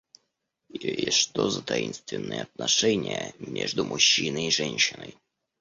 [0.71, 5.15] И что за таинственные отношения между мужчиной и женщиной?